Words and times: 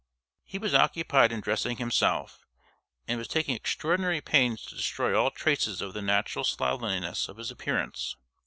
He 0.43 0.57
was 0.57 0.73
occupied 0.73 1.31
in 1.31 1.41
dressing 1.41 1.77
himself, 1.77 2.39
and 3.07 3.19
was 3.19 3.27
taking 3.27 3.53
extraordinary 3.53 4.19
pains 4.19 4.65
to 4.65 4.73
destroy 4.75 5.15
all 5.15 5.29
traces 5.29 5.79
of 5.79 5.93
the 5.93 6.01
natural 6.01 6.43
slovenliness 6.43 7.29
of 7.29 7.37
his 7.37 7.51
appearance. 7.51 8.15